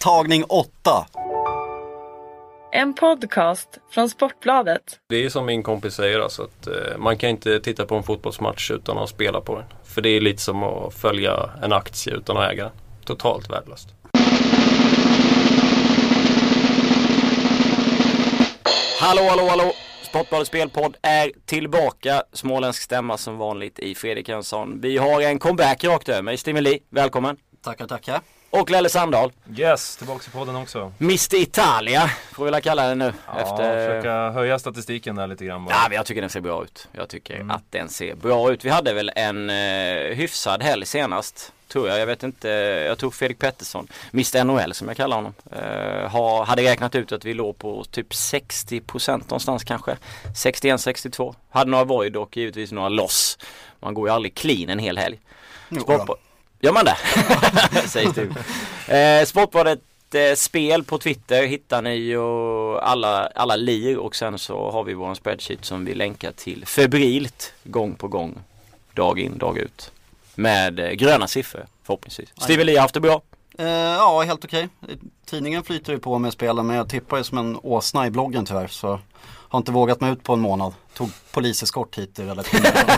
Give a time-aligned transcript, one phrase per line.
[0.00, 1.06] Tagning 8.
[2.72, 4.82] En podcast från Sportbladet.
[5.08, 8.02] Det är som min kompis säger alltså att eh, man kan inte titta på en
[8.02, 9.64] fotbollsmatch utan att spela på den.
[9.84, 12.72] För det är lite som att följa en aktie utan att äga den.
[13.04, 13.88] Totalt värdelöst.
[19.00, 19.72] Hallå, hallå, hallå!
[20.02, 22.22] Sportbladets spelpodd är tillbaka.
[22.32, 24.80] Småländsk stämma som vanligt i Fredrik Jönsson.
[24.80, 26.36] Vi har en comeback rakt över mig.
[26.36, 27.36] Stimuli, välkommen!
[27.62, 28.20] Tackar, tackar.
[28.50, 29.32] Och Lelle Sandahl.
[29.56, 30.92] Yes, tillbaks i podden också.
[31.00, 33.12] Mr Italia, får vi väl kalla den nu.
[33.26, 33.86] Ja, efter...
[33.88, 35.74] försöka höja statistiken där lite grann bara.
[35.74, 36.88] Ja, men jag tycker den ser bra ut.
[36.92, 37.50] Jag tycker Mm.
[37.50, 38.64] att den ser bra ut.
[38.64, 41.52] Vi hade väl en eh, hyfsad helg senast.
[41.68, 41.98] Tror jag.
[41.98, 42.48] Jag vet inte.
[42.88, 47.12] Jag tror Fredrik Pettersson, Mr NHL som jag kallar honom, eh, har, hade räknat ut
[47.12, 49.96] att vi låg på typ 60% någonstans kanske.
[50.34, 51.34] 61-62.
[51.50, 53.38] Hade några void och givetvis några loss.
[53.80, 55.18] Man går ju aldrig clean en hel helg.
[56.06, 56.16] Då.
[56.60, 56.96] Gör man det?
[57.88, 58.30] Sägs du.
[58.94, 59.80] Eh, Sportbadet
[60.14, 64.94] eh, spel på Twitter hittar ni och alla, alla lir och sen så har vi
[64.94, 68.38] vår spreadsheet som vi länkar till febrilt gång på gång.
[68.94, 69.92] Dag in, dag ut.
[70.34, 72.28] Med eh, gröna siffror förhoppningsvis.
[72.36, 73.22] Steve Lee har haft det bra.
[73.58, 74.68] Eh, ja, helt okej.
[75.24, 78.46] Tidningen flyter ju på med spelen men jag tippar ju som en åsna i bloggen
[78.46, 78.66] tyvärr.
[78.68, 79.00] Så
[79.48, 80.74] har inte vågat mig ut på en månad.
[80.94, 82.72] Tog poliseskort hit i redaktionen.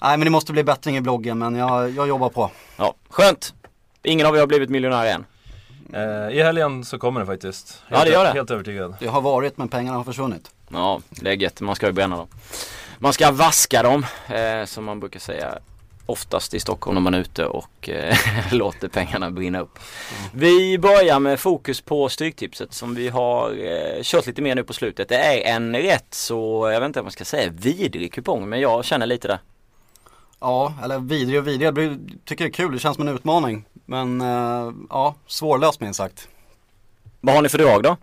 [0.00, 2.50] Nej men det måste bli bättring i bloggen men jag, jag jobbar på.
[2.76, 3.54] Ja, skönt.
[4.02, 5.24] Ingen av er har blivit miljonär än.
[5.92, 7.82] Eh, I helgen så kommer det faktiskt.
[7.88, 8.32] Ja, Helt, det gör det.
[8.32, 8.94] Helt övertygad.
[9.00, 10.50] Det har varit men pengarna har försvunnit.
[10.68, 11.60] Ja, läget.
[11.60, 12.28] Man ska ju bränna dem.
[12.98, 15.58] Man ska vaska dem, eh, som man brukar säga
[16.06, 18.16] oftast i Stockholm när man är ute och eh,
[18.52, 19.78] låter pengarna brinna upp.
[20.32, 24.72] Vi börjar med fokus på Stryktipset som vi har eh, kört lite mer nu på
[24.72, 25.08] slutet.
[25.08, 28.60] Det är en rätt så, jag vet inte vad man ska säga, vidrig kupong men
[28.60, 29.38] jag känner lite det.
[30.40, 31.66] Ja, eller vidrig och vidrig.
[31.66, 33.64] Jag tycker det är kul, det känns som en utmaning.
[33.84, 36.28] Men eh, ja, svårlöst minst sagt.
[37.20, 37.96] Vad har ni för drag då?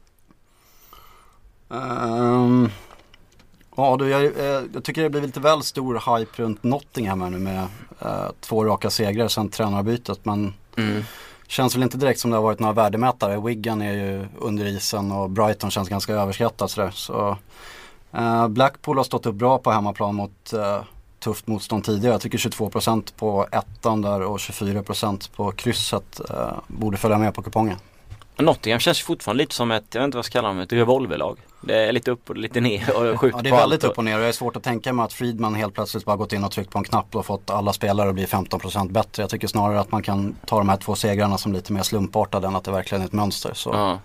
[1.72, 2.70] Ehm,
[3.86, 7.30] ja, du, jag, eh, jag tycker det blir lite väl stor hype runt Nottingham här
[7.30, 7.68] nu med
[8.02, 10.20] eh, två raka segrar sedan tränarbytet.
[10.26, 11.04] Men Mm.
[11.48, 13.42] känns väl inte direkt som det har varit några värdemätare.
[13.42, 16.92] Wigan är ju under isen och Brighton känns ganska överskattat sådär.
[16.92, 17.38] Så,
[18.14, 20.78] eh, Blackpool har stått upp bra på hemmaplan mot eh,
[21.20, 22.14] tufft motstånd tidigare.
[22.14, 27.42] Jag tycker 22% på ettan där och 24% på krysset eh, borde följa med på
[27.42, 27.78] kupongen.
[28.42, 30.74] Nottingham känns fortfarande lite som ett, jag vet inte vad jag ska kalla dem, ett
[30.74, 31.38] revolverlag.
[31.62, 34.04] Det är lite upp och lite ner och skjuter Ja, det är väldigt upp och
[34.04, 36.44] ner och det är svårt att tänka mig att Friedman helt plötsligt bara gått in
[36.44, 39.24] och tryckt på en knapp och fått alla spelare att bli 15% bättre.
[39.24, 42.48] Jag tycker snarare att man kan ta de här två segrarna som lite mer slumpartade
[42.48, 43.52] än att det verkligen är ett mönster.
[43.54, 43.70] Så.
[43.70, 44.00] Ja.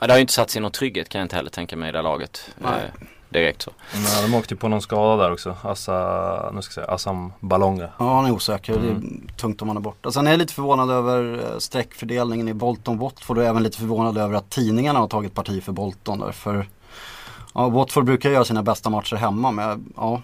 [0.00, 0.06] ja.
[0.06, 1.92] Det har ju inte satt sig någon trygghet kan jag inte heller tänka mig i
[1.92, 2.50] det här laget.
[2.58, 2.90] Nej.
[3.30, 3.70] Eh, direkt så.
[3.92, 5.56] Men de åkte ju på någon skada där också.
[5.62, 7.88] Assa, nu ska jag säga, Assam Balonga.
[7.98, 8.78] Ja, han är osäker.
[8.78, 10.12] Det är tungt om han är borta.
[10.12, 14.34] Sen är jag lite förvånad över eh, streckfördelningen i Bolton-Watford och även lite förvånad över
[14.34, 16.32] att tidningarna har tagit parti för Bolton där.
[16.32, 16.68] För
[17.54, 20.22] ja, Watford brukar göra sina bästa matcher hemma men jag, ja,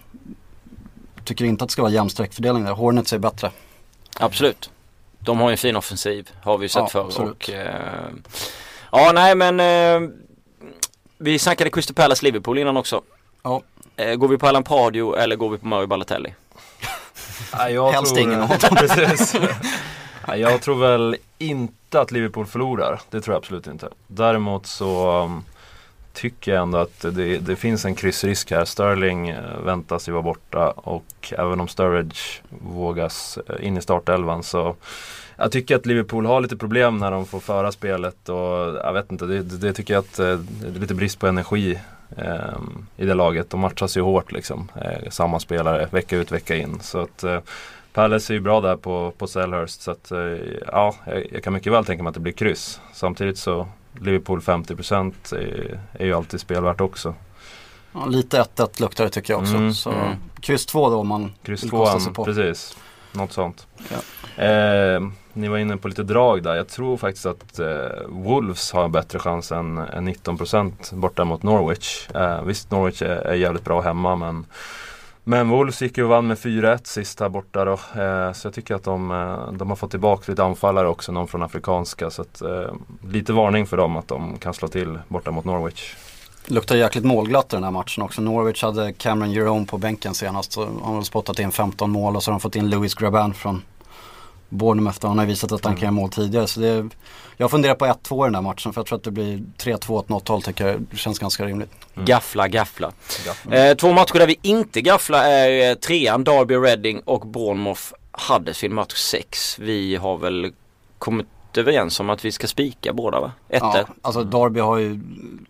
[1.23, 2.71] tycker inte att det ska vara jämn streckfördelning där.
[2.71, 3.51] Hornets är bättre.
[4.19, 4.69] Absolut.
[5.19, 7.29] De har ju en fin offensiv, har vi ju sett Ja, förr.
[7.31, 8.09] Och, eh,
[8.91, 10.09] ja, nej men eh,
[11.17, 13.01] vi snackade Crystal Palace Liverpool innan också.
[13.43, 13.61] Ja.
[13.95, 16.33] Eh, går vi på Alan Pardew eller går vi på Murray Balotelli?
[17.69, 19.35] Jag Helst tror, ingen av Precis.
[20.27, 23.01] Nej, jag tror väl inte att Liverpool förlorar.
[23.09, 23.89] Det tror jag absolut inte.
[24.07, 25.43] Däremot så um,
[26.13, 28.65] tycker jag ändå att det, det finns en kryssrisk här.
[28.65, 34.43] Sterling eh, väntas ju vara borta och även om Sturridge vågas eh, in i startelvan
[34.43, 34.75] så
[35.37, 39.11] jag tycker att Liverpool har lite problem när de får föra spelet och jag vet
[39.11, 41.79] inte, det, det, tycker jag att eh, det är lite brist på energi
[42.17, 42.57] eh,
[42.97, 43.49] i det laget.
[43.49, 44.71] De matchas ju hårt liksom.
[44.75, 46.79] Eh, samma spelare vecka ut vecka in.
[46.79, 47.39] Så att eh,
[47.93, 50.19] Palace är ju bra där på, på Selhurst så att eh,
[50.67, 52.81] ja, jag, jag kan mycket väl tänka mig att det blir kryss.
[52.93, 53.67] Samtidigt så
[53.99, 57.15] Liverpool 50% är, är ju alltid spelvärt också.
[57.93, 59.55] Ja, lite 1-1 luktar det tycker jag också.
[59.55, 60.15] Mm, så mm.
[60.39, 62.25] kryss 2 då om man Kryss vill kosta sig 2 på.
[62.25, 62.77] precis.
[63.11, 63.67] Något sånt.
[63.89, 64.43] Ja.
[64.43, 65.01] Eh,
[65.33, 66.55] ni var inne på lite drag där.
[66.55, 67.67] Jag tror faktiskt att eh,
[68.07, 72.09] Wolves har en bättre chans än, än 19% borta mot Norwich.
[72.15, 74.45] Eh, visst, Norwich är, är jävligt bra hemma men
[75.23, 77.71] men Wolves gick ju och vann med 4-1 sist här borta då.
[77.73, 81.27] Eh, så jag tycker att de, eh, de har fått tillbaka lite anfallare också, någon
[81.27, 82.09] från Afrikanska.
[82.09, 82.73] Så att, eh,
[83.11, 85.95] lite varning för dem att de kan slå till borta mot Norwich.
[86.45, 88.21] Luktar jäkligt målglatt i den här matchen också.
[88.21, 90.51] Norwich hade Cameron Jerome på bänken senast.
[90.51, 93.61] Så har spottat in 15 mål och så har de fått in Louis Graban från
[94.53, 95.05] Bournemouth.
[95.07, 96.47] Han har visat att han kan göra mål tidigare.
[96.47, 96.89] Så det,
[97.37, 99.91] jag funderar på 1-2 i den här matchen för jag tror att det blir 3-2
[99.91, 100.81] åt något håll tycker jag.
[100.91, 101.71] Det känns ganska rimligt.
[101.95, 102.91] Gaffla, gaffla.
[103.51, 108.75] Eh, två matcher där vi inte gafflar är eh, trean Derby Reading och Bournemouth Huddersfield
[108.75, 109.59] match 6.
[109.59, 110.51] Vi har väl
[110.97, 111.27] kommit
[111.57, 113.31] överens om att vi ska spika båda va?
[113.49, 113.69] Ettor.
[113.75, 114.91] Ja, alltså Derby har ju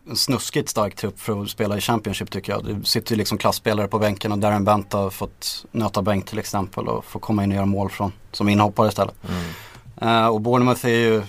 [0.10, 2.66] en snuskigt stark trupp för att spela i Championship tycker jag.
[2.66, 6.40] Det sitter ju liksom klassspelare på bänken och Darren Bent har fått nöta bänk till
[6.40, 9.16] exempel och få komma in och göra mål från, som inhoppare istället.
[9.30, 9.44] Mm.
[10.02, 11.24] Uh, och Bournemouth är ju, uh,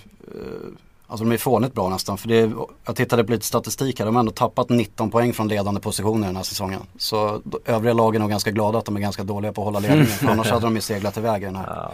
[1.06, 2.19] alltså de är fånigt bra nästan.
[2.19, 2.53] För det är,
[2.85, 6.27] jag tittade på lite statistik här, de har ändå tappat 19 poäng från ledande positioner
[6.27, 6.81] den här säsongen.
[6.99, 9.79] Så övriga lagen är nog ganska glada att de är ganska dåliga på att hålla
[9.79, 10.06] ledningen.
[10.06, 11.91] För annars hade de ju seglat iväg i den här, Ja.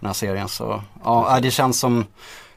[0.00, 0.48] den här serien.
[0.48, 2.04] Så ja, äh, det känns som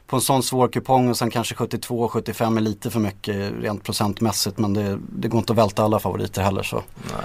[0.06, 4.58] på en sån svår kupong och sen kanske 72-75 är lite för mycket rent procentmässigt.
[4.58, 6.76] Men det, det går inte att välta alla favoriter heller så.
[6.76, 7.24] Nej.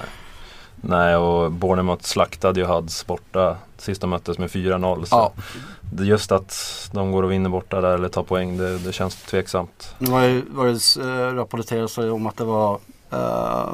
[0.81, 5.05] Nej och Bournemouth slaktade ju Huds borta sist de möttes med 4-0.
[5.05, 5.33] Så Ja,
[6.03, 9.95] just att de går och vinner borta där eller tar poäng det, det känns tveksamt.
[9.99, 10.11] det,
[10.49, 12.79] var det äh, rapporterats om att det var
[13.11, 13.69] äh,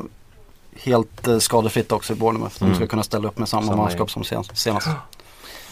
[0.84, 2.56] helt äh, skadefritt också i Bournemouth.
[2.60, 2.88] De ska Mm.
[2.88, 4.88] kunna ställa upp med samma, Samma manskap som sen, senast.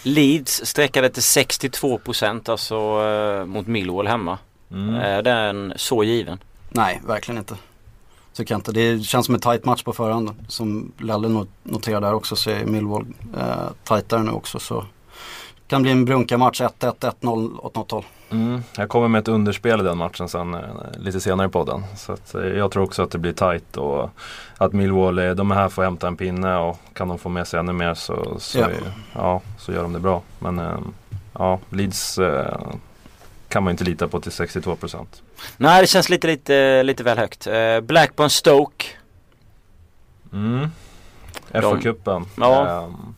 [0.04, 4.38] Leeds sträckade till 62% alltså eh, mot Millwall hemma.
[4.72, 4.96] Mm.
[4.96, 6.40] Är den så given?
[6.70, 7.56] Nej, verkligen inte.
[8.36, 8.72] Tycker jag inte.
[8.72, 10.32] Det känns som en tight match på förhand.
[10.48, 13.06] Som Lelle not- noterar där också så är Millwall
[13.38, 13.46] eh,
[13.84, 14.60] tightare nu också.
[14.60, 14.86] Så
[15.68, 18.04] kan bli en brunka-match 1-1, 1-0 åt något håll.
[18.30, 18.62] Mm.
[18.78, 20.60] Jag kommer med ett underspel i den matchen sen eh,
[20.98, 21.84] lite senare i podden.
[21.96, 24.10] Så att, eh, jag tror också att det blir tight och
[24.58, 27.48] att Millwall, de är här för att hämta en pinne och kan de få med
[27.48, 30.22] sig ännu mer så, så, är- ja, så gör de det bra.
[30.40, 30.78] Men eh,
[31.34, 32.58] ja, Leeds eh,
[33.56, 35.06] kan man inte lita på till 62%.
[35.58, 37.48] Nej det känns lite, lite, lite väl högt.
[37.48, 38.86] Eh, Blackburn Stoke.
[40.34, 40.68] Mm.
[41.52, 42.26] FA-cupen.
[42.38, 42.84] Ja.
[42.84, 43.16] Ehm,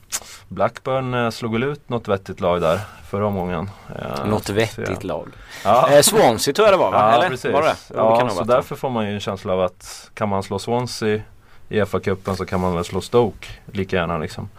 [0.47, 2.79] Blackburn eh, slog väl ut något vettigt lag där
[3.09, 3.69] förra omgången.
[3.99, 5.27] Eh, Något vettigt lag.
[5.63, 5.89] Ja.
[5.91, 6.97] Eh, Swansea tror jag det var va?
[6.97, 7.29] Ja, Eller?
[7.29, 7.53] precis.
[7.53, 7.75] Var det?
[7.87, 10.59] Det Ja, nog så därför får man ju en känsla av att kan man slå
[10.59, 11.21] Swansea
[11.69, 14.49] i FA-cupen så kan man väl slå Stoke lika gärna liksom.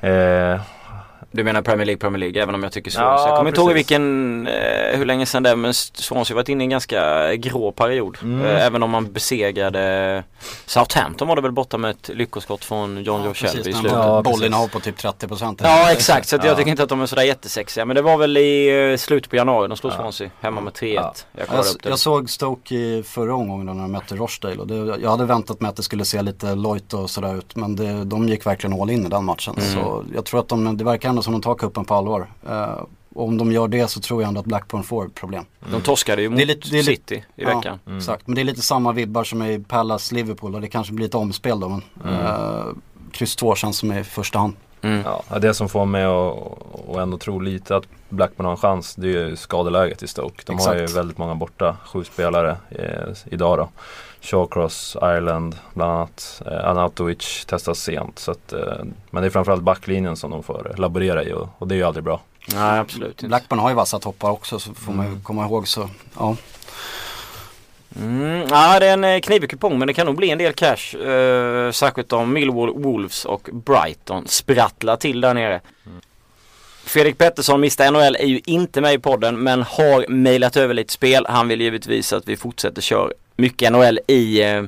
[0.00, 0.60] Eh,
[1.30, 3.28] Du menar Premier League, Premier League, även om jag tycker Ja, Swansea.
[3.28, 6.48] jag kommer inte ihåg vilken, eh, hur länge sedan det är men Swansea har varit
[6.48, 8.18] inne i en ganska grå period.
[8.22, 8.46] Mm.
[8.46, 10.24] Eh, även om man besegrade
[10.66, 13.92] Southampton var det väl borta med ett lyckoskott från John Joe Shelby i slutet.
[13.92, 15.60] Ja, bollinnehav på typ 30%.
[15.62, 16.56] Ja exakt, så att jag Ja.
[16.56, 17.84] tycker inte att de är sådär jättesexiga.
[17.84, 19.96] Men det var väl i eh, slutet på januari de slog Ja.
[19.96, 20.94] Swansea hemma med 3-1.
[20.94, 21.12] Ja.
[21.32, 21.88] Jag Jag, kollade upp det.
[21.88, 25.60] jag såg Stoke i förra omgången när de mötte Rochdale och det, jag hade väntat
[25.60, 28.80] mig att det skulle se lite lojt och sådär ut men det, de gick verkligen
[28.82, 29.54] all in i den matchen.
[29.58, 29.74] Mm.
[29.74, 32.26] Så jag tror att de, det verkar ändå som de tar kuppen på allvar.
[32.48, 32.82] Eh,
[33.14, 35.44] och om de gör det så tror jag ändå att Blackburn får problem.
[35.72, 37.78] De torskade ju mot Det är lite- det är lite- City i veckan.
[37.86, 37.98] Mm.
[37.98, 41.06] Exakt, men det är lite samma vibbar som i Palace Liverpool och det kanske blir
[41.06, 42.26] ett omspel då men Mm.
[42.26, 42.64] eh,
[43.12, 44.52] kryss 2 känns som i första hand.
[44.82, 45.02] Mm.
[45.30, 46.34] ja, det som får mig att
[46.86, 50.42] och ändå tro lite att Blackburn har en chans det är ju skadeläget i Stoke.
[50.46, 50.98] De har ju Exakt.
[50.98, 53.68] väldigt många borta, sju spelare eh, idag då.
[54.20, 56.42] Shawcross, Ireland bland annat.
[56.46, 58.18] Eh, Anatovic testas sent.
[58.18, 58.58] Så att, eh,
[59.10, 61.82] men det är framförallt backlinjen som de får laborera i och, och det är ju
[61.84, 62.20] aldrig bra.
[62.54, 63.26] Nej absolut inte.
[63.26, 65.22] Blackburn har ju vassa toppar också så får man ju Mm.
[65.22, 66.36] komma ihåg så ja.
[67.96, 70.52] Mm, ja det är en eh, knivig kupong men det kan nog bli en del
[70.52, 70.96] cash.
[70.98, 75.60] Eh, särskilt om Millwall, Wolves och Brighton sprattlar till där nere.
[76.84, 80.92] Fredrik Pettersson, Mr NHL, är ju inte med i podden men har mejlat över lite
[80.92, 81.26] spel.
[81.28, 84.62] Han vill givetvis att vi fortsätter köra mycket NHL i eh,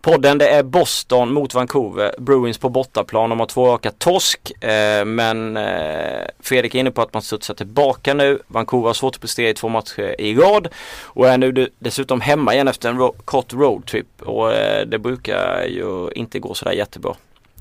[0.00, 0.38] podden.
[0.38, 2.14] Det är Boston mot Vancouver.
[2.18, 3.30] Bruins på bortaplan.
[3.30, 4.64] De har två raka torsk.
[4.64, 8.38] Eh, men eh, Fredrik är inne på att man studsar tillbaka nu.
[8.46, 10.68] Vancouver har svårt att prestera i två matcher i rad.
[11.02, 14.22] Och är nu de- dessutom hemma igen efter en kort roadtrip.
[14.22, 14.48] Och
[14.86, 17.14] det brukar ju inte gå sådär jättebra.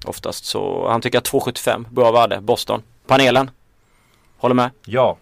[0.05, 0.45] Oftast.
[0.45, 2.41] Så han tycker att 2,75 bra värde.
[2.41, 2.81] Boston.
[3.07, 3.51] Panelen.
[4.37, 4.69] Håller med?
[4.85, 5.17] Ja,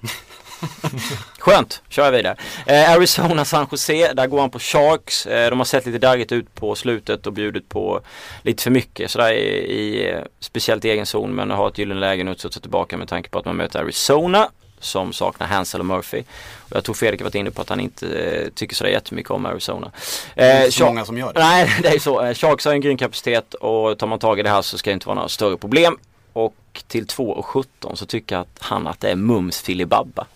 [1.40, 2.36] Skönt, kör jag vidare.
[2.66, 5.26] Eh, Arizona San Jose, där går han på Sharks.
[5.26, 8.00] Eh, de har sett lite darrigt ut på slutet och bjudit på
[8.42, 12.00] lite för mycket sådär i, i eh, speciellt i egen zon men har ett gyllene
[12.00, 14.48] läge nu att studsa tillbaka med tanke på att man möter Arizona
[14.80, 16.22] som saknar Hansel och Murphy.
[16.68, 19.30] Och jag tror Fredrik har varit inne på att han inte eh, tycker sådär jättemycket
[19.30, 19.90] om Arizona.
[20.34, 21.40] Det är Eh, inte så Shark- många som gör det.
[21.40, 22.22] Nej, det är så.
[22.24, 24.90] Eh, Sharks har en grym kapacitet och tar man tag i det här så ska
[24.90, 25.98] det inte vara några större problem.
[26.32, 26.54] Och
[26.88, 30.26] till 2,17 så tycker jag att han att det är mums filibabba.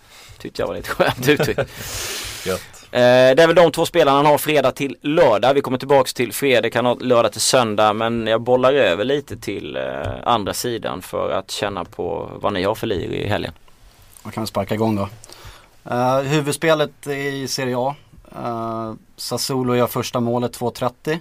[0.45, 1.61] Tyckte jag var lite skönt uttryckt.
[2.91, 5.55] Eh, det är väl de två spelarna han har fredag till lördag.
[5.55, 7.93] Vi kommer tillbaks till fredag, kan ha lördag till söndag.
[7.93, 9.83] Men jag bollar över lite till eh,
[10.25, 13.53] andra sidan för att känna på vad ni har för lir i helgen.
[14.23, 15.09] Man kan sparka igång då.
[15.91, 17.95] Uh, huvudspelet i Serie A.
[18.37, 21.19] Uh, Sassuolo gör första målet 2.30.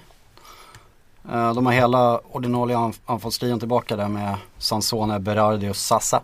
[1.34, 6.22] Uh, de har hela ordinarie anf- anfallstrion tillbaka där med Sansone, Berardi och Sassa.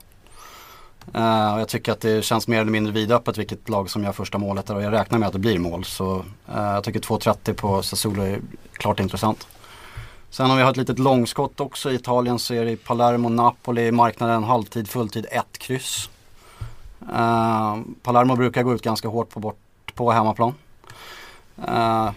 [1.16, 4.12] Uh, och jag tycker att det känns mer eller mindre vidöppet vilket lag som gör
[4.12, 5.86] första målet där och jag räknar med att det blir mål.
[5.86, 8.40] Så uh, jag tycker 2.30 på Sassuolo är
[8.74, 9.48] klart intressant.
[10.30, 13.30] Sen har vi har ett litet långskott också i Italien så är det i Palermo,
[13.30, 16.10] Napoli, marknaden halvtid, fulltid, ett kryss.
[17.02, 19.58] Uh, Palermo brukar gå ut ganska hårt på, bort,
[19.96, 20.54] på hemmaplan.
[21.68, 22.12] Uh,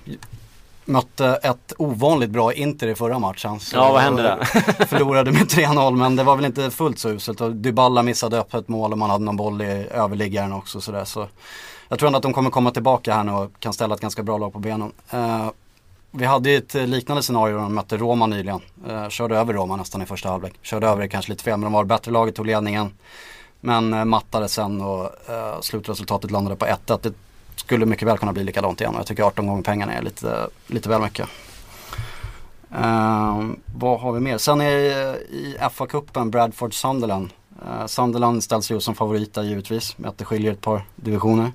[0.84, 3.58] mötte ett ovanligt bra Inter i förra matchen.
[3.72, 4.44] ja, vad hände där?
[4.86, 7.38] förlorade med 3-0 men det var väl inte fullt så uselt.
[7.52, 10.80] Dybala missade öppet mål och man hade någon boll i överliggaren också.
[10.80, 11.04] Sådär.
[11.04, 11.28] Så
[11.88, 14.22] jag tror ändå att de kommer komma tillbaka här nu och kan ställa ett ganska
[14.22, 14.92] bra lag på benen.
[15.14, 15.50] Uh,
[16.10, 18.60] vi hade ett liknande scenario när de mötte Roma nyligen.
[18.88, 20.54] Uh, körde över Roma nästan i första halvlek.
[20.62, 22.90] Körde över det kanske lite fel men de var bättre laget, tog ledningen.
[23.60, 27.12] Men uh, mattade sen och uh, slutresultatet landade på 1-1.
[27.64, 30.48] Skulle mycket väl kunna bli likadant igen och jag tycker 18 gånger pengarna är lite,
[30.66, 31.28] lite väl mycket.
[32.74, 34.38] Uh, vad har vi mer?
[34.38, 37.30] Sen är eh, i FA-cupen Bradford Sunderland.
[37.66, 41.52] Uh, Sunderland ställs ju som favorita givetvis med att det skiljer ett par divisioner.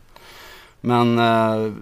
[0.82, 1.74] Men eh, uh,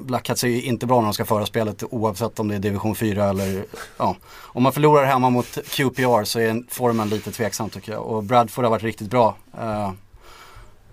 [0.00, 2.94] Blackhats är ju inte bra när de ska föra spelet oavsett om det är division
[2.94, 3.64] 4 eller
[3.98, 4.16] ja.
[4.30, 8.02] Om man förlorar hemma mot QPR så är formen lite tveksam tycker jag.
[8.02, 9.36] Och Bradford har varit riktigt bra.
[9.58, 9.90] Uh,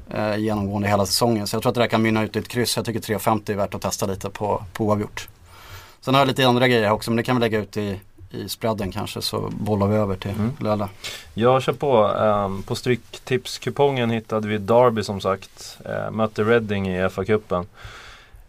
[0.10, 1.48] eh, genomgående hela säsongen.
[1.48, 2.76] Så jag tror att det där kan mynna ut i ett kryss.
[2.76, 5.28] Jag tycker 3,50 är värt att testa lite på, på oavgjort.
[6.02, 8.00] Sen har jag lite andra grejer också men det kan vi lägga ut i,
[8.32, 10.52] i spreaden kanske så bollar vi över till mm.
[10.60, 10.90] Lella.
[11.34, 12.08] Jag kör på.
[12.08, 15.78] Um, på Stryktipskupongen hittade vi Derby som sagt.
[15.86, 17.66] Uh, mötte Reading i FA-cupen.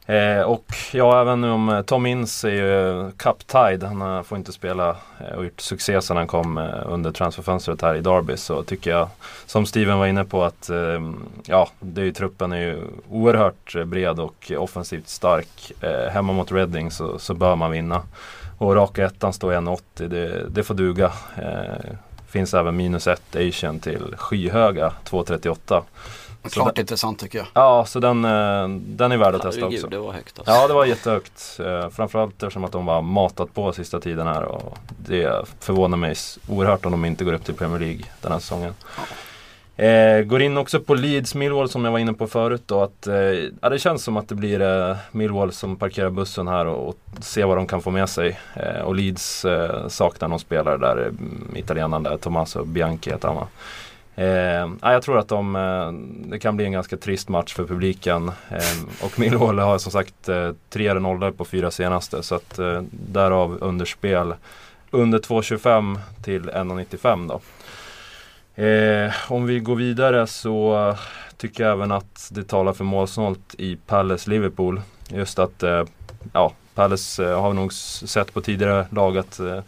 [0.07, 4.53] Eh, och ja, även om eh, Tom Ince är ju cup-tied, han eh, får inte
[4.53, 8.91] spela eh, och gjort succé sedan han kom under transferfönstret här i Derby så tycker
[8.91, 9.09] jag,
[9.47, 11.01] som Steven var inne på, att eh,
[11.47, 15.73] ja, det är ju, truppen är ju oerhört bred och offensivt stark.
[15.81, 18.03] Eh, hemma mot Reading så, så bör man vinna.
[18.59, 21.13] Och raka ettan står 1,80, det, det får duga.
[22.29, 25.83] finns även minus 1 Asian till skyhöga 2,38.
[26.53, 27.47] Klart den, intressant tycker jag.
[27.55, 29.87] Ja, så den, eh, den är värd att testa också.
[29.87, 30.55] det var högt alltså.
[30.55, 31.61] Ja, det var jättehögt.
[31.61, 36.15] Eh, framförallt eftersom att de var matat på sista tiden här och det förvånar mig
[36.49, 38.75] oerhört om de inte går upp till Premier League den här säsongen.
[38.97, 39.03] Ja.
[39.85, 42.83] Eh, går in också på Leeds Millwall som jag var inne på förut då.
[42.83, 43.15] Att, eh,
[43.61, 46.97] ja, det känns som att det blir eh, Millwall som parkerar bussen här och, och
[47.21, 48.38] ser vad de kan få med sig.
[48.55, 51.12] Eh, och Leeds eh, saknar någon spelare där,
[51.55, 53.49] italienaren där, Tommaso Bianchi heter han va?
[54.19, 55.93] Eh, jag tror att de, eh,
[56.31, 58.29] det kan bli en ganska trist match för publiken.
[58.29, 62.23] Eh, och Millwall har som sagt eh, tre eller nollor på fyra senaste.
[62.23, 64.35] Så att eh, därav underspel
[64.91, 67.41] under 2,25 till 1,95 då.
[68.63, 70.95] Eh, om vi går vidare så
[71.37, 74.81] tycker jag även att det talar för målsnålt i Palace Liverpool.
[75.09, 75.85] Just att eh,
[76.33, 79.61] ja, Palace eh, har nog sett på tidigare lag att eh,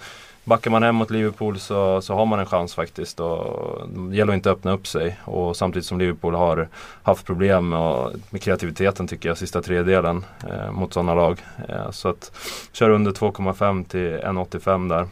[0.49, 3.21] Backar man hem mot Liverpool så, så har man en chans faktiskt.
[3.21, 5.19] Och det gäller att inte öppna upp sig.
[5.25, 6.69] Och samtidigt som Liverpool har
[7.02, 11.43] haft problem med, med kreativiteten tycker jag, sista tredjedelen eh, mot sådana lag.
[11.69, 12.33] Eh, så att
[12.73, 15.07] kör under 2,5 till 1,85 där.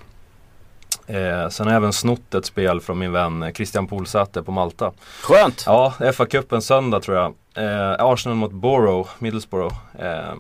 [1.07, 4.93] Eh, sen har jag även snott ett spel från min vän Christian Poolsäter på Malta.
[5.23, 5.63] Skönt!
[5.67, 7.35] Ja, FA-cupen söndag tror jag.
[7.55, 9.75] Eh, Arsenal mot Borough, Middlesbrough.
[9.99, 10.35] Eh,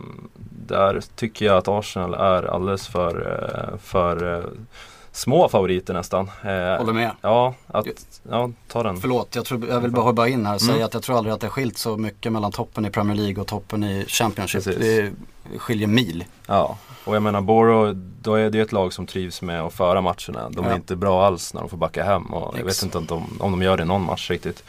[0.66, 4.44] där tycker jag att Arsenal är alldeles för, eh, för eh,
[5.16, 6.30] små favoriter nästan.
[6.42, 7.10] Eh, Håller med.
[7.20, 7.86] Ja, att,
[8.30, 8.96] ja, ta den.
[9.00, 10.86] Förlåt, jag, tror, jag vill bara hoppa in här och säga mm.
[10.86, 13.40] att jag tror aldrig att det har skilt så mycket mellan toppen i Premier League
[13.40, 14.64] och toppen i Championship.
[14.64, 14.80] Precis.
[14.80, 16.24] Det skiljer mil.
[16.46, 17.90] Ja, och jag menar Borough,
[18.22, 20.50] då är det ett lag som trivs med att föra matcherna.
[20.50, 20.76] De är ja.
[20.76, 23.50] inte bra alls när de får backa hem och jag vet inte om de, om
[23.50, 24.64] de gör det någon match riktigt.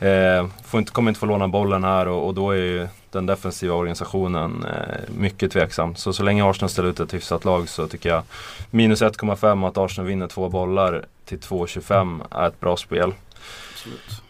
[0.00, 3.26] Eh, får inte, kommer inte få låna bollen här och, och då är ju den
[3.26, 5.96] defensiva organisationen eh, mycket tveksam.
[5.96, 8.22] Så så länge Arsenal ställer ut ett hyfsat lag så tycker jag
[8.70, 13.14] minus 1,5 och att Arsenal vinner två bollar till 2,25 är ett bra spel.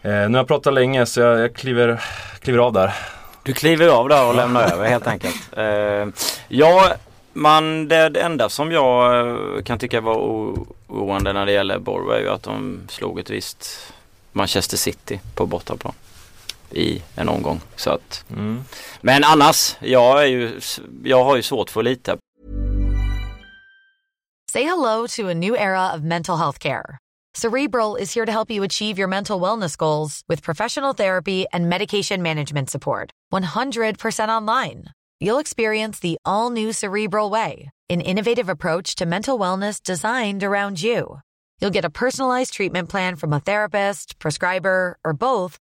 [0.01, 2.03] Eh, nu har jag pratat länge så jag, jag kliver,
[2.39, 2.93] kliver av där.
[3.43, 5.35] Du kliver av där och lämnar över helt enkelt.
[5.57, 6.07] Eh,
[6.47, 6.93] ja,
[7.33, 12.17] man, det, det enda som jag eh, kan tycka var oroande när det gäller Borg
[12.17, 13.93] är ju att de slog ett visst
[14.31, 15.93] Manchester City på bortaplan
[16.75, 17.61] i en omgång.
[17.75, 18.63] Så att, mm.
[19.01, 20.59] Men annars, jag, är ju,
[21.03, 22.17] jag har ju svårt för lite.
[24.51, 26.97] Say hello to a new era of mental health care.
[27.35, 31.67] Cerebral is here to help you achieve your mental wellness goals with professional therapy and
[31.67, 33.09] medication management support.
[33.33, 34.85] 100% online.
[35.19, 40.83] You'll experience the all new Cerebral Way, an innovative approach to mental wellness designed around
[40.83, 41.21] you.
[41.59, 45.57] You'll get a personalized treatment plan from a therapist, prescriber, or both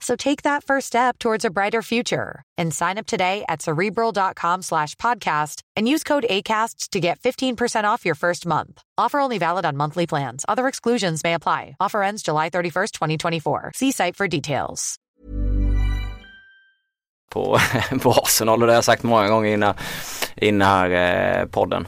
[0.00, 4.62] So take that first step towards a brighter future and sign up today at cerebral.com
[4.62, 8.82] slash podcast and use code ACAST to get 15% off your first month.
[8.98, 10.44] Offer only valid on monthly plans.
[10.48, 11.76] Other exclusions may apply.
[11.80, 13.72] Offer ends July 31st, 2024.
[13.74, 14.96] See site for details.
[17.32, 17.58] På,
[18.02, 19.74] på Arsenal det har jag sagt många gånger innan,
[20.36, 21.86] innan eh, podden.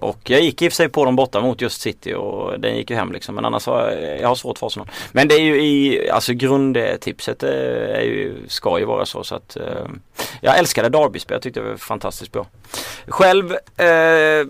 [0.00, 2.76] Och jag gick i och för sig på dem borta mot just City och den
[2.76, 3.34] gick ju hem liksom.
[3.34, 4.88] Men annars har jag, jag har svårt för Arsenal.
[5.12, 9.34] Men det är ju i, alltså grundtipset eh, är ju, ska ju vara så så
[9.34, 9.86] att eh,
[10.40, 12.46] Jag älskade Derbyspel, jag tyckte det var fantastiskt bra.
[13.06, 14.46] Själv eh,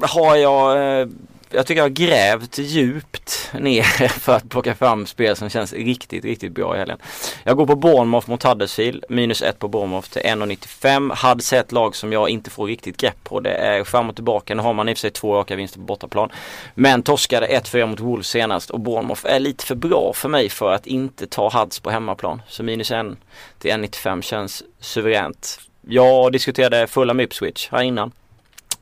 [0.00, 1.08] har jag eh,
[1.52, 6.24] jag tycker jag har grävt djupt ner för att plocka fram spel som känns riktigt,
[6.24, 6.98] riktigt bra i helgen.
[7.44, 11.14] Jag går på Bournemouth mot Huddersfield, minus 1 på Bournemouth till 1,95.
[11.14, 13.40] Hade ett lag som jag inte får riktigt grepp på.
[13.40, 14.54] Det är fram och tillbaka.
[14.54, 16.30] Nu har man i och för sig två raka vinster på bortaplan.
[16.74, 20.72] Men torskade 1-4 mot Wolves senast och Bournemouth är lite för bra för mig för
[20.72, 22.42] att inte ta Huds på hemmaplan.
[22.48, 23.06] Så minus 1
[23.58, 25.60] till 1,95 känns suveränt.
[25.88, 28.12] Jag diskuterade fulla med Ipswich här innan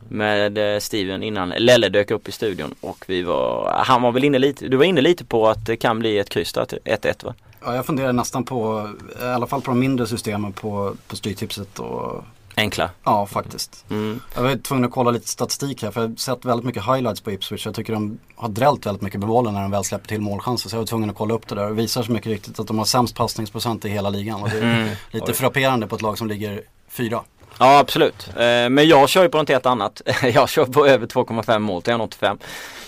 [0.08, 4.24] med eh, Steven innan Lelle dök upp i studion och vi var, han var väl
[4.24, 7.24] inne lite, du var inne lite på att det kan bli ett kryss där, 1-1
[7.24, 7.34] va?
[7.64, 8.90] Ja, jag funderar nästan på,
[9.20, 12.24] i alla fall på de mindre systemen på, på styrtipset och
[12.56, 12.90] Enkla?
[13.04, 13.84] Ja, faktiskt.
[13.90, 14.20] Mm.
[14.34, 17.20] Jag var tvungen att kolla lite statistik här för jag har sett väldigt mycket highlights
[17.20, 17.66] på Ipswich.
[17.66, 20.68] Jag tycker de har drällt väldigt mycket med bollen när de väl släpper till målchanser.
[20.70, 22.60] Så jag var tvungen att kolla upp det där och det visar sig mycket riktigt
[22.60, 24.42] att de har sämst passningsprocent i hela ligan.
[24.42, 24.88] Och det är Mm.
[25.10, 27.20] lite frapperande på ett lag som ligger fyra.
[27.62, 28.28] Ja absolut.
[28.28, 30.02] Eh, men jag kör ju på något helt annat.
[30.34, 32.38] jag kör på över 2,5 mål till 1,85.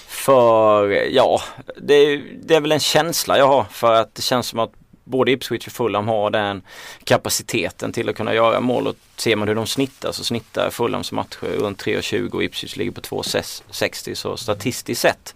[0.07, 1.41] För ja,
[1.77, 4.73] det är, det är väl en känsla jag har för att det känns som att
[5.05, 6.63] både Ipswich och Fulham har den
[7.05, 11.13] kapaciteten till att kunna göra mål och ser man hur de snittar så snittar Fulhams
[11.13, 15.35] matcher runt 3,20 och Ipswich ligger på 2,60 så statistiskt sett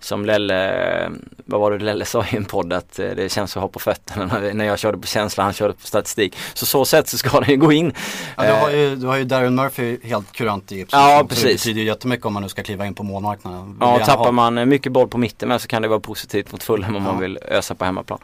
[0.00, 1.10] som Lelle,
[1.44, 3.78] vad var det Lelle sa i en podd att eh, det känns att ha på
[3.78, 6.36] fötterna när, jag körde på känsla, han körde på statistik.
[6.54, 7.92] Så så sätt så ska den ju gå in.
[8.36, 10.92] Ja, du, har ju, du har ju Darren Murphy helt kurant i Ipswich.
[10.92, 11.44] Ja, Så Det precis.
[11.64, 13.76] betyder ju jättemycket om man nu ska kliva in på målmarknaden.
[13.80, 16.52] Ja, tappar ha- man eh, mycket boll på mitten med så kan det vara positivt
[16.52, 17.12] mot Fulham om Ja.
[17.12, 18.18] man vill ösa på hemmaplan.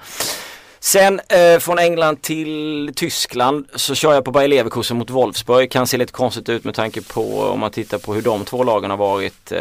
[0.84, 5.70] Sen eh, från England till Tyskland så kör jag på Bayer Leverkusen mot Wolfsburg.
[5.70, 8.64] Kan se lite konstigt ut med tanke på om man tittar på hur de två
[8.64, 9.52] lagen har varit.
[9.52, 9.58] Eh,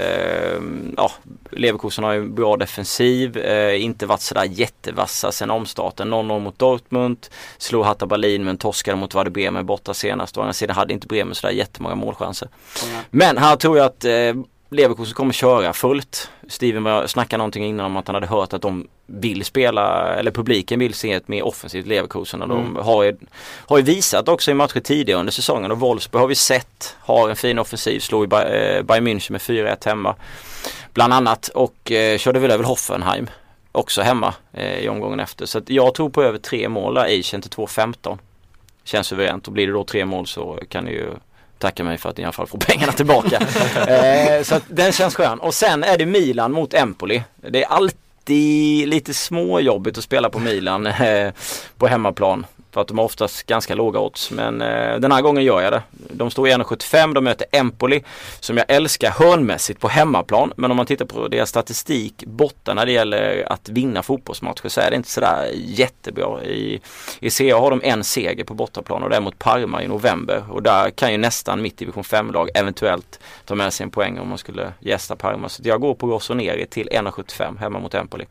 [0.97, 1.11] ja,
[1.51, 6.13] Leverkusen har ju bra defensiv, eh, inte varit sådär jättevassa sen omstarten.
[6.13, 10.37] 0-0 mot Dortmund, slog Hatta Berlin men torskade mot Werder Bremen borta senast.
[10.37, 12.47] Å andra sidan hade inte Bremen sådär jättemånga målchanser.
[13.09, 14.33] Men här tror jag att eh,
[14.73, 16.29] Leverkusen kommer köra fullt.
[16.47, 20.79] Steven snackade någonting innan om att han hade hört att de vill spela, eller publiken
[20.79, 23.17] vill se ett mer offensivt Leverkusen och de har ju,
[23.67, 27.29] har ju visat också i matcher tidigare under säsongen och Wolfsburg har vi sett har
[27.29, 30.15] en fin offensiv, slog Bay- eh, Bayern München med 4-1 hemma.
[30.93, 33.29] Bland annat och eh, körde väl över Hoffenheim
[33.71, 35.45] också hemma eh, i omgången efter.
[35.45, 38.17] Så jag tror på över tre mål där, Asian till 2-15.
[38.83, 41.09] Känns suveränt och blir det då tre mål så kan ni ju
[41.63, 43.39] tacka mig för att ni i alla fall får pengarna tillbaka.
[43.87, 45.39] eh, så att den känns skön.
[45.39, 47.23] Och sen är det Milan mot Empoli.
[47.35, 51.33] Det är alltid lite småjobbigt att spela på Milan eh,
[51.77, 52.45] på hemmaplan.
[52.73, 54.31] För att de har oftast ganska låga odds.
[54.31, 55.81] Men eh, den här gången gör jag det.
[55.91, 57.13] De står i 1,75.
[57.13, 58.03] De möter Empoli.
[58.39, 60.53] Som jag älskar hörnmässigt på hemmaplan.
[60.55, 64.81] Men om man tittar på deras statistik borta när det gäller att vinna fotbollsmatcher så
[64.81, 66.43] är det inte sådär jättebra.
[66.43, 66.81] I,
[67.19, 70.43] i CA har de en seger på bortaplan och det är mot Parma i november.
[70.49, 74.29] Och där kan ju nästan mitt division 5-lag eventuellt ta med sig en poäng om
[74.29, 75.49] man skulle gästa Parma.
[75.49, 78.25] Så jag går på Rossoneri till 1,75 hemma mot Empoli.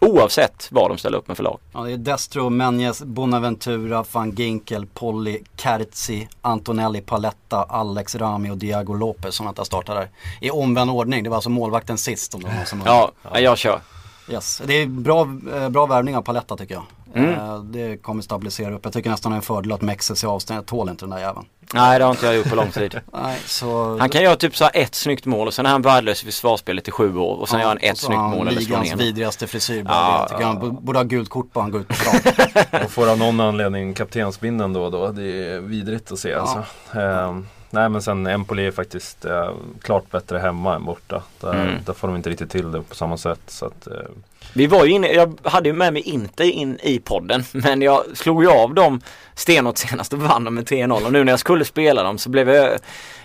[0.00, 1.58] Oavsett vad de ställer upp med för lag.
[1.72, 8.56] Ja, det är Destro, Menjes, Bonaventura, van Ginkel, Polly, Kerzi, Antonelli, Paletta, Alex Rami och
[8.56, 10.08] Diago Lopez som väntar starta där.
[10.40, 13.58] I omvänd ordning, det var alltså målvakten sist om det var någon som Ja, jag
[13.58, 13.80] kör.
[14.30, 14.62] Yes.
[14.66, 16.84] Det är bra, eh, bra värvning av Paletta tycker jag.
[17.14, 17.34] Mm.
[17.34, 18.80] Eh, Det kommer stabilisera upp.
[18.84, 20.58] Jag tycker nästan det är en fördel att Mexes är avstängd.
[20.58, 21.46] Jag tål inte den där jäveln.
[21.74, 23.00] Nej, det har inte jag gjort på lång tid.
[23.12, 23.98] Nej, så...
[23.98, 26.88] Han kan göra typ så ett snyggt mål och sen är han värdelös i försvarsspelet
[26.88, 28.88] i sju år och sen gör han ett så snyggt han mål eller slår ligans
[28.98, 29.04] ner.
[29.04, 29.82] vidrigaste frisyr.
[29.82, 30.18] Bara Ja.
[30.20, 32.82] Jag tycker han b- borde ha gult kort på han går ut på plan.
[32.84, 35.08] Och får av någon anledning kaptensbindeln då och då.
[35.12, 36.64] Det är vidrigt att se alltså.
[36.98, 39.50] Ehm, nej men sen Empoli är faktiskt eh,
[39.82, 41.22] klart bättre hemma än borta.
[41.40, 41.74] Där, Mm.
[41.86, 43.40] där får de inte riktigt till det på samma sätt.
[43.46, 43.92] Så att, eh,
[44.52, 48.04] Vi var ju inne, jag hade ju med mig inte in i podden men jag
[48.14, 49.00] slog ju av dem
[49.34, 52.30] stenhårt senast och vann dem med 3-0 och nu när jag skulle spela dem så
[52.30, 52.78] blev jag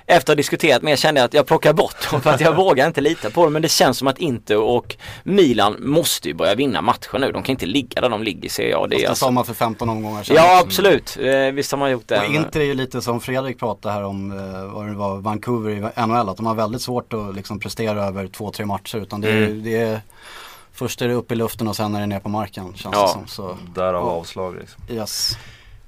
[0.08, 2.56] efter att ha diskuterat mer kände jag att jag plockar bort dem för att jag
[2.66, 6.34] vågar inte lita på dem men det känns som att Inter och Milan måste ju
[6.34, 7.32] börja vinna matcher nu.
[7.32, 8.90] De kan inte ligga där de ligger ser jag.
[8.90, 9.26] Det Fast det alltså...
[9.26, 10.36] sa man för 15 omgångar sedan.
[10.36, 12.20] Ja absolut, eh, visst har man gjort det.
[12.20, 14.35] Och Inter är ju lite som Fredrik pratade här om,
[14.74, 18.28] vad det var, Vancouver i NHL, att de har väldigt svårt att liksom prestera över
[18.28, 18.98] två, tre matcher.
[18.98, 19.64] Utan det Mm.
[19.64, 20.02] det är
[20.72, 23.02] Först är det upp i luften och sen är det ner på marken känns Ja.
[23.06, 23.28] det som.
[23.28, 24.12] Så, Därav Ja.
[24.12, 24.82] avslag liksom.
[24.90, 25.38] yes.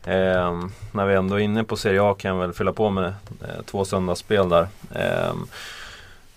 [0.05, 3.05] Ehm, när vi ändå är inne på Serie A kan jag väl fylla på med
[3.05, 4.67] eh, två söndagsspel där.
[4.95, 5.33] Eh,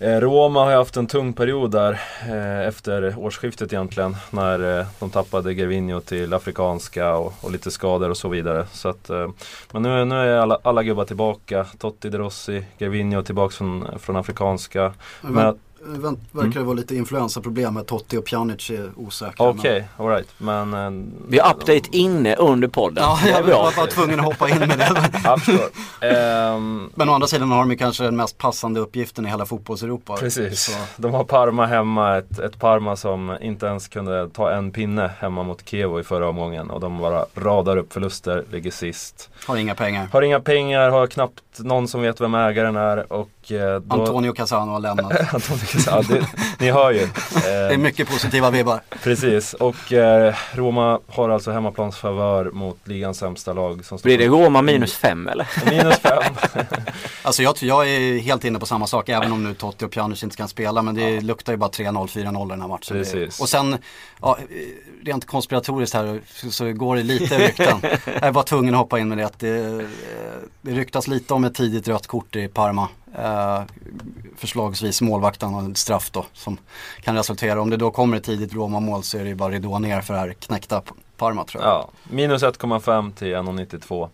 [0.00, 4.16] Roma har ju haft en tung period där eh, efter årsskiftet egentligen.
[4.30, 8.66] När eh, de tappade Gervinho till Afrikanska och, och lite skador och så vidare.
[8.72, 9.30] Så att, eh,
[9.72, 11.66] men nu, nu är alla, alla gubbar tillbaka.
[11.78, 14.92] Totti, De Rossi, Gervinho tillbaka från, från Afrikanska.
[15.20, 19.48] Men, Vänt, verkar det vara lite influensaproblem med Totti och Pjanic är osäkra.
[19.48, 20.28] Okej, alright.
[20.38, 20.74] Men...
[20.74, 20.90] eh,
[21.28, 23.04] Vi har update inne under podden.
[23.04, 24.90] Ja, jag var bara tvungen att hoppa in med det.
[26.06, 30.16] Ehm, Men å andra sidan har de kanske den mest passande uppgiften i hela fotbolls-Europa.
[30.16, 30.60] Precis.
[30.64, 35.10] Så, De har Parma hemma, ett, ett Parma som inte ens kunde ta en pinne
[35.18, 36.70] hemma mot Kievo i förra omgången.
[36.70, 39.30] Och de bara radar upp förluster, ligger sist.
[39.46, 40.08] har inga pengar.
[40.12, 43.12] Har inga pengar, har knappt någon som vet vem ägaren är.
[43.12, 43.82] Och eh, då...
[43.88, 45.12] Antonio Casano har lämnat.
[45.34, 46.26] Antonio Casano, det,
[46.58, 47.08] ni hör ju.
[47.42, 48.80] Det är Eh, mycket positiva vibbar.
[49.02, 53.84] precis, och eh, Roma har alltså hemmaplansfavör mot ligans sämsta lag.
[53.84, 55.48] Som står Blir det Roma minus fem eller?
[55.70, 56.22] Minus fem.
[57.22, 60.22] Alltså jag, jag är helt inne på samma sak även om nu Totti och Pjanic
[60.22, 60.82] inte kan spela.
[60.82, 62.96] Men det luktar ju bara 3-0, 4-0 den här matchen.
[62.96, 63.40] Precis.
[63.40, 63.78] Och sen,
[64.20, 64.38] ja,
[65.04, 67.78] rent konspiratoriskt här så, går det lite rykten.
[68.04, 69.26] jag är bara tvungen att hoppa in med det.
[69.26, 69.86] Att det, eh,
[70.62, 72.88] det ryktas lite om ett tidigt rött kort i Parma.
[73.18, 73.62] Eh,
[74.36, 76.58] förslagsvis målvakten och straff då som
[77.02, 77.60] kan resultera.
[77.60, 80.14] Om det då kommer ett tidigt Roma-mål så är det ju bara ridå ner för
[80.14, 80.82] det här knäckta
[81.16, 81.72] Parma tror jag.
[81.72, 84.08] Ja, minus 1,5 till 1,92.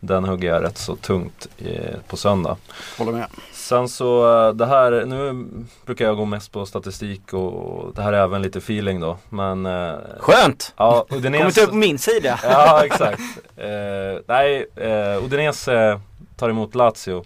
[0.00, 2.56] Den hugger jag rätt så tungt eh, på söndag.
[2.98, 3.26] Håller med.
[3.52, 5.46] Sen så eh, det här, nu
[5.86, 9.18] brukar jag gå mest på statistik och det här är även lite feeling då.
[9.28, 10.74] Men eh, Skönt!
[10.76, 11.46] ja, Udinese.
[11.46, 12.40] inte upp på min sida.
[12.42, 13.20] Ja exakt.
[13.56, 16.00] Eh, nej, eh, Udinese
[16.36, 17.24] tar emot Lazio.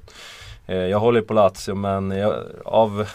[0.66, 3.09] Eh, jag håller på Lazio men jag, av,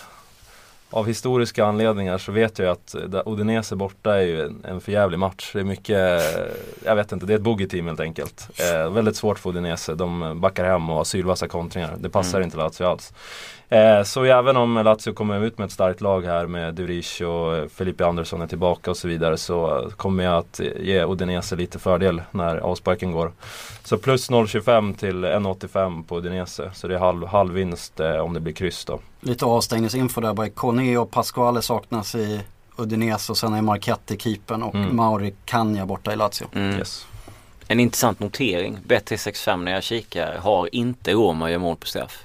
[0.90, 5.20] av historiska anledningar så vet jag att eh, Udinese borta är ju en, en förjävlig
[5.20, 5.50] match.
[5.54, 5.98] Det är mycket,
[6.38, 6.44] eh,
[6.86, 8.50] jag vet inte, det är ett boogie-team helt enkelt.
[8.74, 9.96] Eh, väldigt svårt för Udinese.
[9.96, 11.96] De backar hem och har sylvassa kontringar.
[12.00, 12.46] Det passar Mm.
[12.48, 13.14] inte Lazio alls.
[13.70, 17.72] Eh, så även om Lazio kommer ut med ett starkt lag här med Duric och
[17.72, 22.22] Felipe Andersson är tillbaka och så vidare så kommer jag att ge Udinese lite fördel
[22.32, 23.32] när avsparken går.
[23.84, 26.72] Så plus 0,25 till 1,85 på Udinese.
[26.74, 29.00] Så det är halv, halv vinst eh, om det blir kryss då.
[29.22, 30.50] Lite avstängningsinfo där bara.
[30.50, 32.42] Kone och Pasquale saknas i
[32.76, 34.96] Udinese och sen är Marchetti keepern och Mm.
[34.96, 36.48] Mauri Kanja borta i Lazio.
[36.54, 36.78] Mm.
[36.78, 37.08] Yes.
[37.68, 38.78] En intressant notering.
[38.88, 42.24] Bet365 när jag kikar har inte Roma gör mål på straff.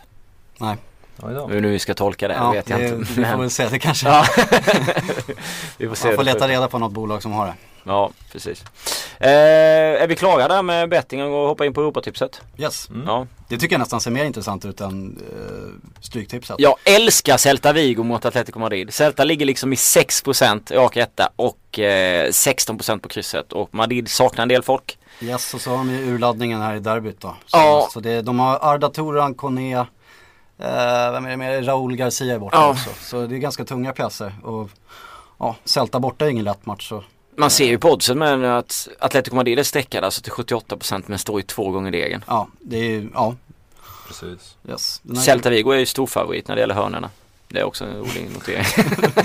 [0.59, 0.77] Nej.
[1.23, 3.13] Hur nu vi ska tolka det ja, vet jag det, inte.
[3.21, 3.69] vi får väl se.
[3.69, 4.25] Det kanske, Ja.
[5.79, 6.07] vi får se.
[6.09, 7.55] man får leta reda på något bolag som har det.
[7.87, 8.65] Ja, precis.
[9.19, 9.31] Eh,
[10.03, 12.41] är vi klara där med bettingen och hoppa in på Europatipset?
[12.59, 13.07] Yes, Mm.
[13.07, 13.27] Ja.
[13.49, 15.69] det tycker jag nästan ser mer intressant ut än uh,
[16.01, 16.57] Stryktipset.
[16.59, 18.95] Jag älskar Celta Vigo mot Atletico Madrid.
[18.95, 24.43] Celta ligger liksom i 6% rak etta och eh, 16% på krysset och Madrid saknar
[24.43, 24.99] en del folk.
[25.21, 27.29] Yes, och så har de ju urladdningen här i derbyt då.
[27.47, 27.89] Så, Ja.
[27.93, 29.87] så det, de har Arda Turan, Kone,
[30.59, 31.63] eh, vem är det mer?
[31.63, 32.69] Raúl Garcia är borta Ja.
[32.71, 32.91] också.
[33.01, 34.35] Så det är ganska tunga pjäser.
[34.43, 34.71] Och
[35.39, 36.89] ja, Celta borta är ingen lätt match.
[36.89, 37.05] Så.
[37.37, 41.19] Man ser ju på oddsen med att Atletico Madrid är streckade alltså till 78% men
[41.19, 42.25] står ju två gånger degen.
[42.29, 43.35] Ja, det är ju, ja,
[44.09, 44.57] Precis.
[44.69, 45.03] yes.
[45.25, 47.11] Celta Vigo är ju storfavorit när det gäller hörnorna.
[47.49, 48.65] Det är också en rolig notering.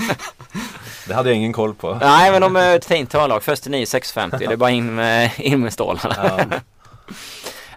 [1.08, 1.94] Det hade jag ingen koll på.
[2.00, 3.42] Nej men de är ett fint hörnlag.
[3.42, 4.38] Först till 9, 6,50.
[4.38, 6.14] Det är bara in med, in med stålarna.
[6.38, 6.58] Ja,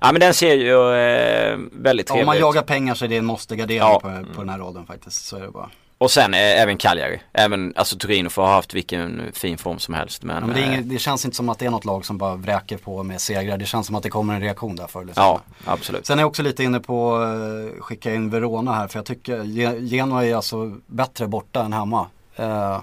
[0.06, 2.42] Ja men den ser ju eh, väldigt Ja, om trevlig man ut.
[2.42, 4.00] jagar pengar så är det en måste-gardering Ja.
[4.00, 5.26] på, på den här raden faktiskt.
[5.26, 5.70] Så är det bara.
[5.98, 7.22] Och sen eh, även Cagliari.
[7.34, 10.24] Även, alltså Torino får ha haft vilken fin form som helst.
[10.24, 11.86] Men, Ja, men det, är eh, inget, det känns inte som att det är något
[11.86, 13.58] lag som bara vräker på med segrar.
[13.58, 15.13] Det känns som att det kommer en reaktion där förr senare.
[15.16, 16.06] ja absolut.
[16.06, 19.44] Sen är jag också lite inne på att skicka in Verona här för jag tycker
[19.44, 22.08] Ge- Genoa är alltså bättre borta än hemma.
[22.36, 22.80] Eh,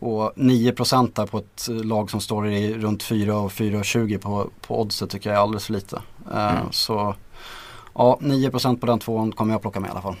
[0.00, 4.80] och 9% där på ett lag som står i runt 4 och 4,20 på, på
[4.80, 6.02] oddset tycker jag är alldeles för lite.
[6.32, 6.72] Eh, Mm.
[6.72, 7.14] Så
[7.94, 10.16] ja, 9% på den tvåan kommer jag plocka med i alla fall.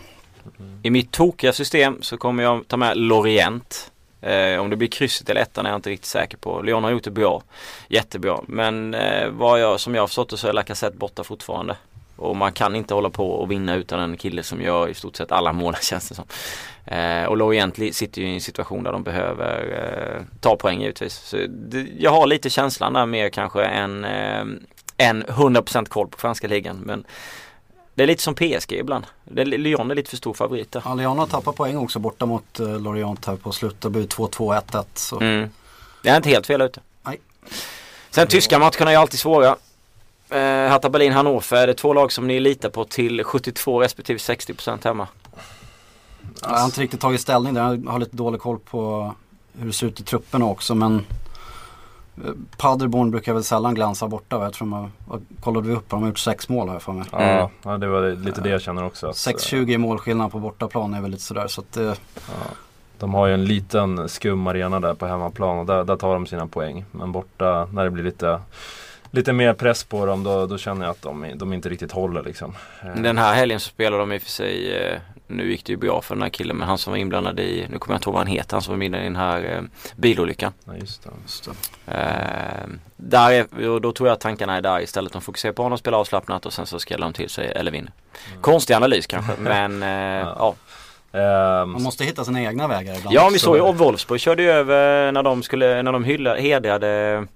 [0.82, 3.92] I mitt tokiga system så kommer jag ta med Lorient.
[4.20, 6.62] Eh, om det blir krysset eller ettan är jag inte riktigt säker på.
[6.62, 7.42] Lyon har gjort det bra.
[7.88, 8.40] Jättebra.
[8.46, 11.76] Men eh, vad jag, som jag har förstått det så är Lacazette borta fortfarande.
[12.18, 15.16] Och man kan inte hålla på och vinna utan en kille som gör i stort
[15.16, 16.24] sett alla mål känns det som.
[16.84, 19.82] Eh, och Lorient sitter ju i en situation där de behöver
[20.16, 21.14] eh, ta poäng givetvis.
[21.14, 24.44] Så det, jag har lite känslan där mer kanske än, eh,
[24.96, 26.76] än 100% koll på franska ligan.
[26.76, 27.04] Men
[27.94, 29.06] det är lite som PSG ibland.
[29.24, 30.82] Det, Lyon är lite för stor favorit där.
[30.84, 33.80] Ja, Lyon har tappat poäng också borta mot uh, Lorient här på slutet.
[33.80, 34.84] Det blir 2-2, 1-1.
[34.94, 35.20] Så.
[35.20, 35.50] Mm.
[36.02, 36.80] Det är inte helt fel ute.
[37.02, 37.20] Nej.
[38.10, 39.56] Sen tyska matcherna är ju alltid svåra.
[40.30, 41.56] Eh, Hertha Berlin, Hannover.
[41.56, 45.08] Är det två lag som ni litar på till 72 respektive 60% hemma?
[46.42, 47.80] Jag har inte riktigt tagit ställning där.
[47.84, 49.12] Jag har lite dålig koll på
[49.58, 51.04] hur det ser ut i trupperna också men
[52.24, 54.42] eh, Paderborn brukar väl sällan glänsa borta?
[54.42, 57.04] Jag tror man, vad kollade vi upp, de har gjort sex mål här för mig.
[57.12, 57.48] Ja, Mm.
[57.62, 59.06] ja, det var lite det jag känner också.
[59.06, 61.96] att, eh, 6-20 i målskillnad på bortaplan är väl lite sådär så att det,
[62.98, 66.26] De har ju en liten skum arena där på hemmaplan och där, där tar de
[66.26, 66.84] sina poäng.
[66.92, 68.40] Men borta när det blir lite,
[69.10, 72.22] lite mer press på dem då, då känner jag att de, de inte riktigt håller
[72.22, 72.54] liksom.
[72.82, 75.72] Eh, Den här helgen så spelar de i och för sig, eh, nu gick det
[75.72, 77.98] ju bra för den här killen men han som var inblandad i, nu kommer jag
[77.98, 79.62] inte ihåg vad han heter, han som var inblandad i den här eh,
[79.96, 80.52] bilolyckan.
[80.64, 81.10] Ja, just det.
[81.22, 81.44] just
[81.84, 81.92] det.
[81.92, 85.12] Eh, där är, och då tror jag att tankarna är där istället.
[85.12, 87.92] De fokuserar på honom, spelar avslappnat och sen så skallar de till sig eller vinner.
[88.40, 89.88] Konstig analys kanske men eh,
[90.38, 90.54] ja.
[91.12, 93.14] Ehm, Man måste hitta sina egna vägar ibland.
[93.16, 96.34] Ja, vi så såg ju Wolfsburg körde ju över när de skulle, när de hylla,
[96.34, 97.26] hedrade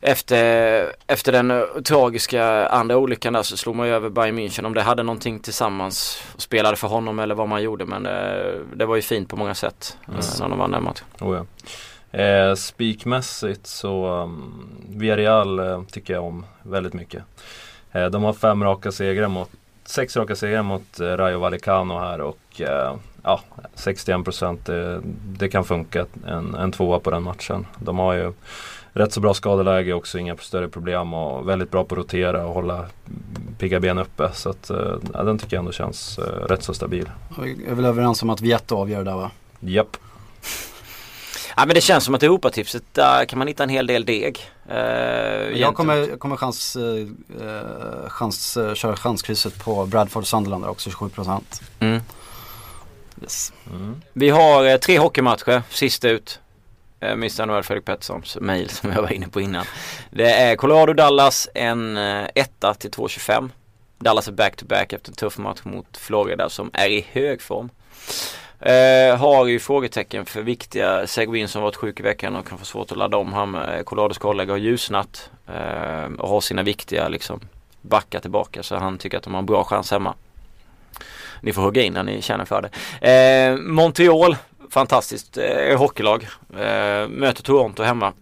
[0.00, 4.64] efter, efter den eh, tragiska andra olyckan där så slog man ju över Bayern München
[4.66, 8.52] om det hade någonting tillsammans och spelade för honom eller vad man gjorde men det,
[8.74, 10.20] det var ju fint på många sätt Mm.
[10.20, 11.06] eh, när de vann den matchen.
[11.20, 11.36] Oh
[12.12, 12.18] ja.
[12.20, 17.22] eh, Spikmässigt så um, Villarreal eh, tycker jag om väldigt mycket.
[17.92, 19.50] Eh, de har fem raka segrar mot
[19.84, 23.40] Sex raka segrar mot eh, Rayo Vallecano här och eh, ja,
[23.76, 25.00] 61% det,
[25.38, 27.66] det kan funka en, en tvåa på den matchen.
[27.78, 28.32] De har ju
[28.96, 32.54] rätt så bra skadeläge också, inga större problem och väldigt bra på att rotera och
[32.54, 32.86] hålla
[33.58, 34.30] pigga ben uppe.
[34.34, 37.10] Så att, eh, ja, den tycker jag ändå känns eh, rätt så stabil.
[37.42, 39.30] Vi är väl överens om att Vietto avgör där va?
[39.60, 39.96] Japp.
[41.56, 44.38] Ja men det känns som att Europatipset där kan man hitta en hel del deg.
[44.68, 44.76] Eh,
[45.60, 50.70] Jag kommer, jag kommer chans, eh, eh, chans, eh, köra chanskrysset på Bradford Sunderland där
[50.70, 51.62] också 27%.
[51.80, 52.00] Mm.
[53.22, 53.52] Yes.
[53.70, 54.00] Mm.
[54.12, 56.40] Vi har eh, tre hockeymatcher sist ut.
[57.00, 57.28] Eh, nu
[57.62, 59.64] Fredrik Petterssons mail som jag var inne på innan.
[60.10, 63.50] Det är Colorado-Dallas en eh, etta till 2.25.
[63.98, 67.70] Dallas är back-to-back efter en tuff match mot Florida som är i hög form.
[68.60, 72.64] Eh, har ju frågetecken för viktiga Seguin som varit sjuk i veckan och kan få
[72.64, 73.32] svårt att ladda om.
[73.32, 77.40] Han, eh, Colorados kollega har ljusnat eh, och har sina viktiga liksom
[77.82, 80.14] backar tillbaka så han tycker att de har en bra chans hemma.
[81.40, 83.10] Ni får hugga in när ni känner för det.
[83.10, 84.36] Eh, Montreal,
[84.70, 86.28] fantastiskt eh, hockeylag.
[86.52, 88.12] Eh, möter Toronto hemma.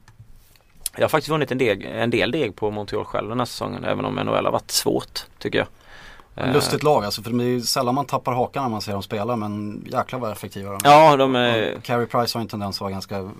[0.96, 3.84] Jag har faktiskt vunnit en del, en del deg på Montreal själv den här säsongen
[3.84, 5.66] även om NHL har varit svårt tycker jag.
[6.36, 8.92] Eh, Lustigt lag alltså för det är ju sällan man tappar hakan när man ser
[8.92, 10.90] dem spela men jäklar vad effektiva de är.
[10.90, 11.74] Ja, de är...
[11.76, 13.30] Och Carey Price har en tendens att vara ganska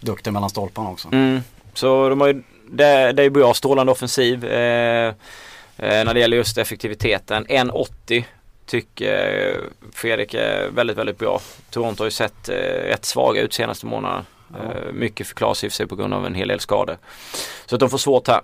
[0.00, 1.08] duktig mellan stolparna också.
[1.12, 1.40] Mm,
[1.74, 4.44] så de har ju, det, det är bra, strålande offensiv.
[4.44, 5.14] Eh,
[5.76, 7.46] eh, när det gäller just effektiviteten.
[7.46, 8.24] 1,80
[8.66, 9.60] tycker eh,
[9.92, 11.40] Fredrik är väldigt, väldigt bra.
[11.70, 12.54] Toronto har ju sett eh,
[12.88, 14.24] rätt svaga ut senaste månaderna.
[14.54, 16.96] Eh, mycket förklaras i sig på grund av en hel del skador.
[17.66, 18.40] Så att de får svårt här.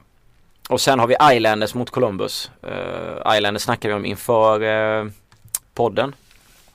[0.68, 2.50] Och sen har vi Islanders mot Columbus.
[2.64, 5.06] Uh, Islanders snackade vi om inför eh,
[5.74, 6.14] podden.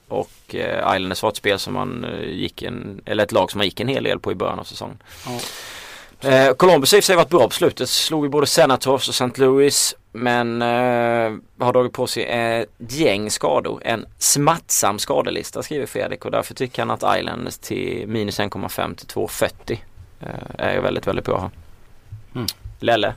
[0.07, 3.65] Och Islanders var ett spel som man eh, gick en, eller ett lag som man
[3.65, 4.97] gick en hel del på i början av säsongen.
[5.25, 6.29] Ja.
[6.29, 7.89] Eh, Columbus har i och för sig varit bra på slutet.
[7.89, 9.41] Slog ju både Senators och St.
[9.41, 9.95] Louis.
[10.15, 11.31] Men eh,
[11.65, 13.81] har dragit på sig ett gäng skador.
[13.85, 19.07] En smattsam skadelista skriver Fredrik och därför tycker han att Islanders till minus 1,5 till
[19.07, 19.77] 2,40
[20.21, 21.51] eh, är väldigt, väldigt bra.
[22.35, 22.47] Mm.
[22.79, 23.13] Lelle?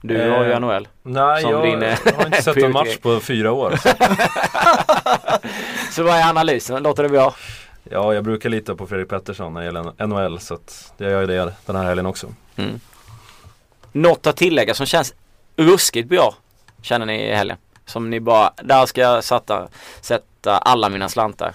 [0.00, 0.88] Du Eh, har ju NHL.
[1.02, 3.74] Nej, Som jag din, eh, har inte sett en match på fyra år.
[5.90, 6.82] Så vad är analysen?
[6.82, 7.34] Låter det bra?
[7.90, 11.26] Ja, jag brukar lita på Fredrik Pettersson när det gäller NHL så att jag gör
[11.26, 12.26] det den här helgen också.
[12.56, 12.80] Mm.
[13.92, 15.14] Något att tillägga som känns
[15.56, 16.34] ruskigt bra
[16.82, 17.56] känner ni i helgen?
[17.86, 19.68] Som ni bara, där ska jag sätta,
[20.00, 21.54] sätta alla mina slantar.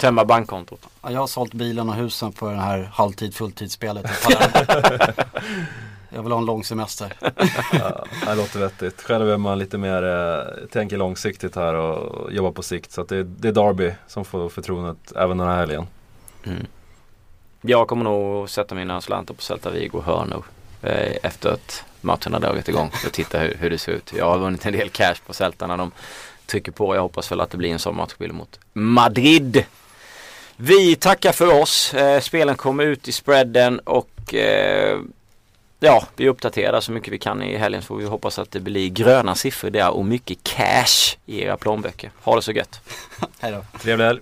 [0.00, 0.80] Tömma bankkontot.
[1.02, 4.06] Ja, Jag har sålt bilen och husen på det här halvtid fulltidsspelet.
[6.08, 7.12] Jag vill ha en lång semester.
[7.72, 9.02] Ja, det låter vettigt.
[9.02, 12.92] Själv är man lite mer, eh, tänker långsiktigt här och jobbar på sikt.
[12.92, 15.86] Så att det, det är Darby som får förtroendet även den här helgen.
[16.44, 16.66] Mm.
[17.60, 20.44] Jag kommer nog sätta mina slantar på Celta Vigo hörnor
[20.82, 24.12] eh, efter att matchen har dragit igång och titta hur, hur det ser ut.
[24.16, 25.92] Jag har vunnit en del cash på Celta när de
[26.46, 26.94] trycker på.
[26.94, 29.64] Jag hoppas väl att det blir en sån matchbild mot Madrid.
[30.56, 31.94] Vi tackar för oss.
[31.94, 34.98] Eh, spelen kommer ut i spreaden och eh,
[35.80, 38.60] ja, vi uppdaterar så mycket vi kan i helgen så får vi hoppas att det
[38.60, 42.10] blir gröna siffror där och mycket cash i era plånböcker.
[42.22, 42.80] Ha det så gött!
[43.40, 43.78] Hej då.
[43.78, 44.20] Trevlig helg!